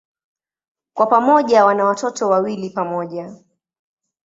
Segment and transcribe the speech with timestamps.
[0.93, 3.35] Kwa pamoja wana watoto wawili pamoja.